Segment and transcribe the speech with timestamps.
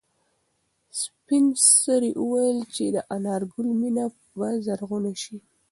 [1.01, 1.45] سپین
[1.81, 4.05] سرې وویل چې د انارګل مېنه
[4.37, 5.37] به زرغونه شي.